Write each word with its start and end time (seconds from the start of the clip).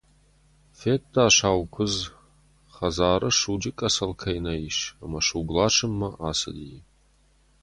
Федта 0.77 1.25
Саукуыдз, 1.37 1.95
хӕдзары 2.73 3.29
суджы 3.39 3.71
къӕцӕл 3.79 4.11
кӕй 4.21 4.37
нӕ 4.43 4.53
ис, 4.69 4.79
ӕмӕ 5.03 5.19
суг 5.27 5.47
ласынмӕ 5.55 6.09
ацыди. 6.29 6.75